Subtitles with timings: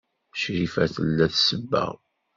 [0.41, 1.93] Crifa tella tsebbeɣ.